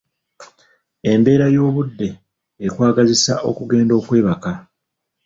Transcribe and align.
Embeera 1.11 1.47
y'obudde 1.55 2.09
ekwagazisa 2.65 3.33
okugenda 3.49 3.93
okwebaka. 3.99 4.51